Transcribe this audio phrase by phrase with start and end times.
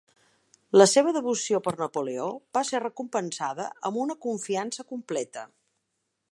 [0.79, 2.25] La seva devoció per Napoleó
[2.59, 5.49] va ser recompensada amb una confiança completa.